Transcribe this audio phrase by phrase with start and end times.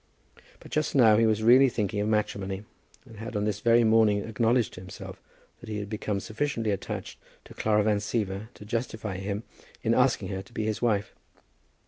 [0.59, 2.63] But just now he was really thinking of matrimony,
[3.05, 5.21] and had on this very morning acknowledged to himself
[5.59, 9.43] that he had become sufficiently attached to Clara Van Siever to justify him
[9.83, 11.13] in asking her to be his wife.